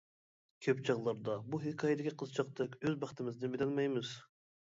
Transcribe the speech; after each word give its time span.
كۆپ 0.67 0.79
چاغلاردا 0.87 1.35
بۇ 1.51 1.59
ھېكايىدىكى 1.65 2.15
قىزچاقتەك 2.23 2.79
ئۆز 2.81 2.97
بەختىمىزنى 3.05 3.53
بىلەلمەيمىز. 3.53 4.17